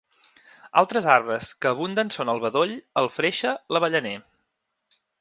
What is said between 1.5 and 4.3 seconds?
que abunden són: el bedoll, el freixe, l'avellaner.